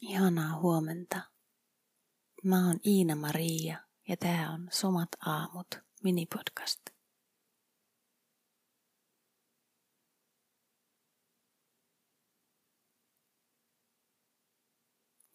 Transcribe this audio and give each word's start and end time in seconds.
Ihanaa 0.00 0.58
huomenta. 0.60 1.20
Mä 2.44 2.66
oon 2.66 2.80
Iina-Maria 2.86 3.78
ja 4.08 4.16
tää 4.16 4.50
on 4.50 4.68
Somat 4.70 5.08
aamut 5.26 5.66
minipodcast. 6.02 6.80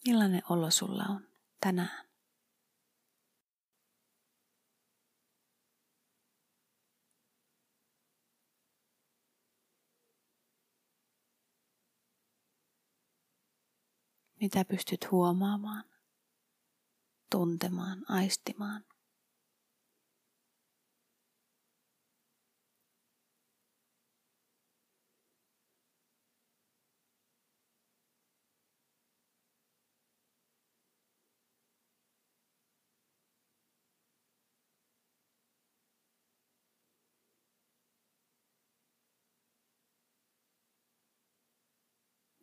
Millainen 0.07 0.41
olo 0.49 0.71
sulla 0.71 1.03
on 1.09 1.27
tänään? 1.61 2.10
Mitä 14.41 14.65
pystyt 14.65 15.11
huomaamaan, 15.11 15.83
tuntemaan, 17.31 18.05
aistimaan? 18.09 18.85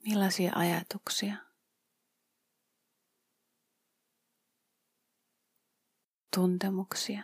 Millaisia 0.06 0.52
ajatuksia 0.54 1.47
tuntemuksia. 6.38 7.22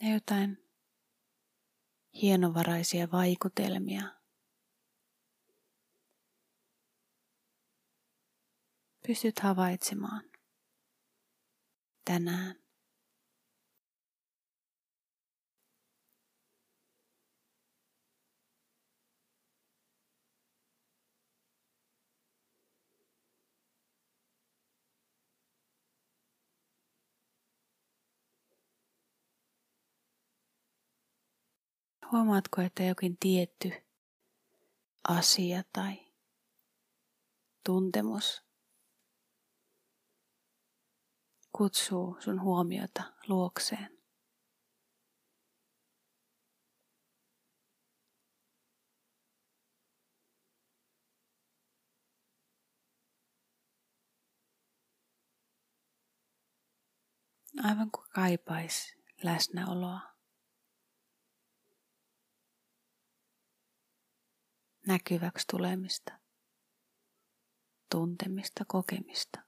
Ja 0.00 0.12
jotain 0.12 0.68
hienovaraisia 2.22 3.10
vaikutelmia. 3.10 4.02
Pystyt 9.06 9.38
havaitsemaan 9.38 10.30
tänään. 12.04 12.61
Huomaatko, 32.12 32.60
että 32.60 32.82
jokin 32.82 33.16
tietty 33.16 33.72
asia 35.08 35.62
tai 35.72 36.06
tuntemus 37.64 38.42
kutsuu 41.52 42.16
sun 42.20 42.40
huomiota 42.40 43.02
luokseen? 43.28 43.98
Aivan 57.64 57.90
kuin 57.90 58.08
kaipais 58.10 58.96
läsnäoloa. 59.22 60.11
Näkyväksi 64.86 65.44
tulemista, 65.50 66.12
tuntemista, 67.90 68.64
kokemista. 68.68 69.42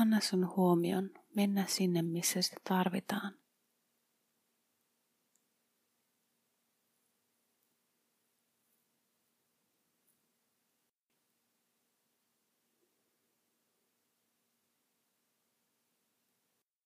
Anna 0.00 0.20
sun 0.20 0.56
huomion 0.56 1.10
mennä 1.36 1.64
sinne, 1.68 2.02
missä 2.02 2.42
sitä 2.42 2.56
tarvitaan. 2.68 3.43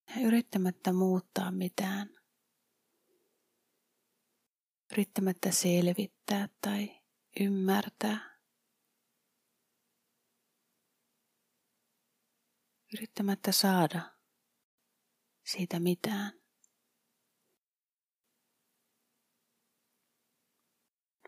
Ja 0.09 0.27
yrittämättä 0.27 0.93
muuttaa 0.93 1.51
mitään. 1.51 2.09
Yrittämättä 4.93 5.51
selvittää 5.51 6.49
tai 6.61 7.01
ymmärtää. 7.41 8.39
Yrittämättä 12.95 13.53
saada 13.53 14.19
siitä 15.45 15.81
mitään. 15.81 16.33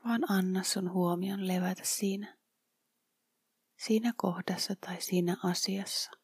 Vaan 0.05 0.33
anna 0.33 0.63
sun 0.63 0.93
huomion 0.93 1.49
levätä 1.49 1.85
siinä, 1.85 2.39
siinä 3.77 4.13
kohdassa 4.17 4.75
tai 4.77 5.01
siinä 5.01 5.37
asiassa. 5.45 6.20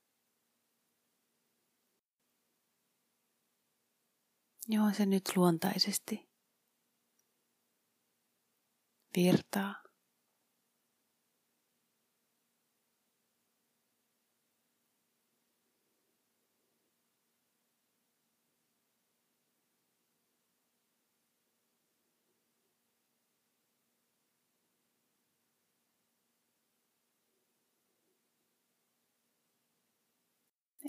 Johon 4.68 4.94
se 4.94 5.06
nyt 5.06 5.36
luontaisesti 5.36 6.28
virtaa. 9.16 9.86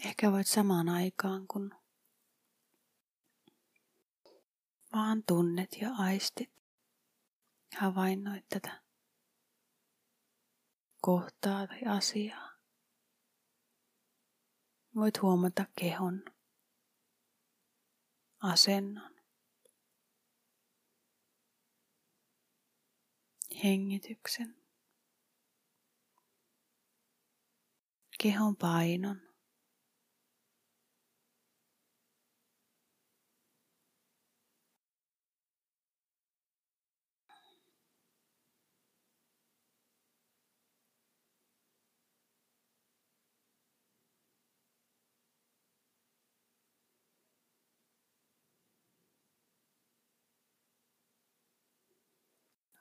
Ehkä 0.06 0.32
voit 0.32 0.48
samaan 0.48 0.90
aikaan, 0.90 1.48
kun 1.48 1.77
vaan 4.97 5.24
tunnet 5.24 5.78
ja 5.81 5.90
aistit. 5.97 6.52
Havainnoit 7.78 8.50
tätä 8.50 8.84
kohtaa 11.02 11.68
tai 11.68 11.81
asiaa. 11.85 12.52
Voit 14.96 15.22
huomata 15.22 15.66
kehon, 15.80 16.25
asennon, 18.40 19.16
hengityksen, 23.63 24.63
kehon 28.24 28.56
painon, 28.56 29.26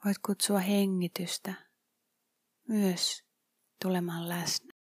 Voit 0.07 0.19
kutsua 0.27 0.59
hengitystä 0.59 1.55
myös 2.69 3.25
tulemaan 3.83 4.29
läsnä 4.29 4.73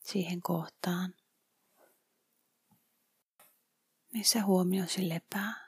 siihen 0.00 0.42
kohtaan, 0.42 1.14
missä 4.12 4.44
huomiosi 4.44 5.08
lepää. 5.08 5.63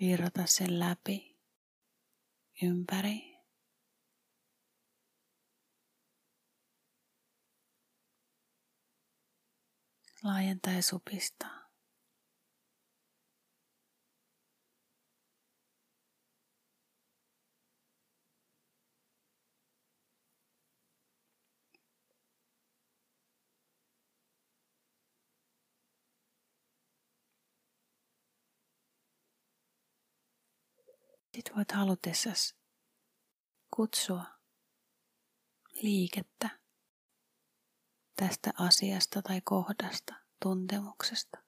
Virrata 0.00 0.46
sen 0.46 0.78
läpi, 0.80 1.38
ympäri. 2.62 3.36
Laajentaa 10.22 10.72
ja 10.72 10.82
supistaa. 10.82 11.55
Sitten 31.36 31.56
voit 31.56 31.72
halutessasi 31.72 32.56
kutsua 33.76 34.24
liikettä 35.82 36.60
tästä 38.16 38.52
asiasta 38.58 39.22
tai 39.22 39.40
kohdasta, 39.44 40.14
tuntemuksesta. 40.42 41.38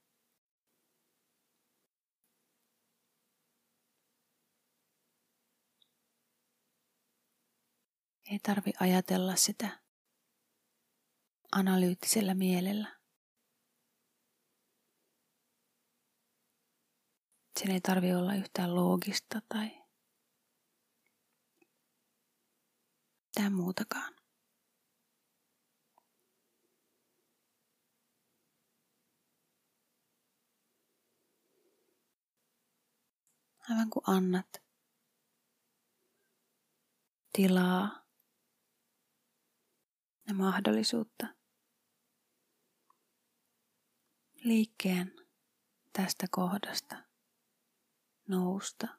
Ei 8.30 8.38
tarvi 8.38 8.72
ajatella 8.80 9.36
sitä 9.36 9.82
analyyttisellä 11.52 12.34
mielellä. 12.34 12.98
Sen 17.60 17.70
ei 17.70 17.80
tarvi 17.80 18.14
olla 18.14 18.34
yhtään 18.34 18.74
loogista 18.74 19.42
tai 19.48 19.77
mitään 23.38 23.52
muutakaan. 23.52 24.14
Aivan 33.70 33.90
kuin 33.90 34.02
annat 34.06 34.62
tilaa 37.32 38.04
ja 40.28 40.34
mahdollisuutta 40.34 41.26
liikkeen 44.34 45.16
tästä 45.92 46.26
kohdasta 46.30 46.96
nousta. 48.28 48.97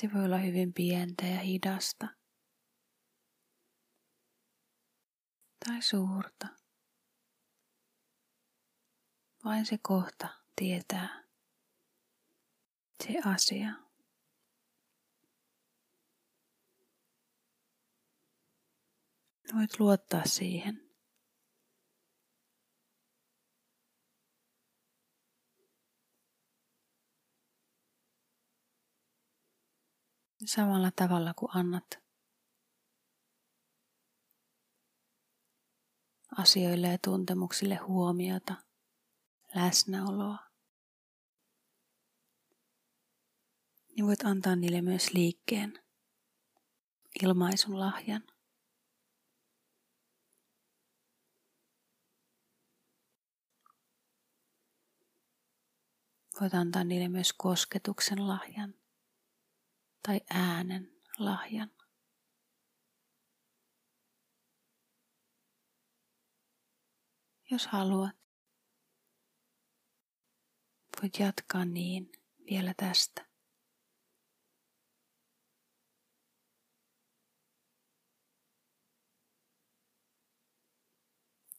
Se 0.00 0.12
voi 0.14 0.24
olla 0.24 0.38
hyvin 0.38 0.72
pientä 0.72 1.26
ja 1.26 1.40
hidasta. 1.40 2.06
Tai 5.66 5.82
suurta. 5.82 6.48
Vain 9.44 9.66
se 9.66 9.78
kohta 9.82 10.28
tietää 10.56 11.24
se 13.04 13.14
asia. 13.24 13.72
Voit 19.54 19.80
luottaa 19.80 20.24
siihen. 20.24 20.87
Samalla 30.48 30.90
tavalla 30.96 31.34
kuin 31.34 31.50
annat 31.56 31.98
asioille 36.38 36.86
ja 36.86 36.98
tuntemuksille 37.04 37.74
huomiota, 37.74 38.54
läsnäoloa, 39.54 40.38
niin 43.96 44.06
voit 44.06 44.24
antaa 44.24 44.56
niille 44.56 44.82
myös 44.82 45.12
liikkeen, 45.12 45.84
ilmaisun 47.22 47.80
lahjan. 47.80 48.22
Voit 56.40 56.54
antaa 56.54 56.84
niille 56.84 57.08
myös 57.08 57.32
kosketuksen 57.32 58.28
lahjan 58.28 58.74
tai 60.08 60.20
äänen 60.30 60.92
lahjan. 61.18 61.70
Jos 67.50 67.66
haluat, 67.66 68.16
voit 71.02 71.18
jatkaa 71.18 71.64
niin 71.64 72.12
vielä 72.50 72.74
tästä. 72.76 73.26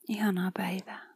Ihanaa 0.07 0.51
päivää. 0.57 1.08